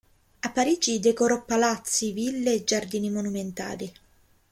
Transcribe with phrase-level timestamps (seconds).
[0.39, 3.93] A Parigi decorò palazzi, ville, giardini monumentali.